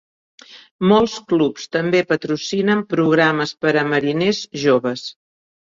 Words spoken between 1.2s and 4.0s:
clubs també patrocinen programes per a